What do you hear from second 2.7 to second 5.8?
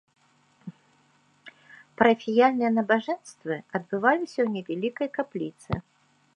набажэнствы адбываліся ў невялікай капліцы.